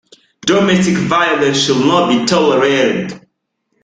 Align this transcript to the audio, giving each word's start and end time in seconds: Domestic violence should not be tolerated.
Domestic 0.47 0.95
violence 0.97 1.59
should 1.59 1.77
not 1.85 2.07
be 2.09 2.25
tolerated. 2.25 3.21